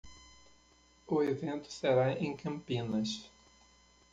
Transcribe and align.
O 1.05 1.21
evento 1.21 1.71
será 1.71 2.13
em 2.13 2.35
Campinas. 2.35 3.29